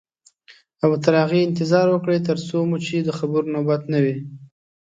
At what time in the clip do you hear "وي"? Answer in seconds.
4.03-4.15